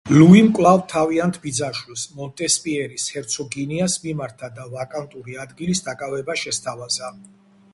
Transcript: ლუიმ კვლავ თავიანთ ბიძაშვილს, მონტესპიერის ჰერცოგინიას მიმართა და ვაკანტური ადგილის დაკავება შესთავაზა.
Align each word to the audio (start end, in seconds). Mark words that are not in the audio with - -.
ლუიმ 0.19 0.47
კვლავ 0.59 0.77
თავიანთ 0.93 1.35
ბიძაშვილს, 1.43 2.05
მონტესპიერის 2.21 3.05
ჰერცოგინიას 3.17 3.99
მიმართა 4.07 4.49
და 4.57 4.65
ვაკანტური 4.73 5.39
ადგილის 5.45 5.87
დაკავება 5.91 6.39
შესთავაზა. 6.47 7.13